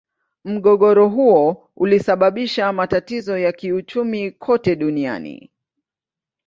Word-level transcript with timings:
Mgogoro 0.45 1.09
huo 1.09 1.69
ulisababisha 1.75 2.73
matatizo 2.73 3.37
ya 3.37 3.51
kiuchumi 3.51 4.31
kote 4.31 4.75
duniani. 4.75 5.51